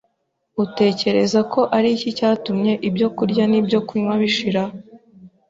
[0.63, 4.63] Utekereza ko ari iki cyatumye ibyo kurya n’ibyo kunywa bishira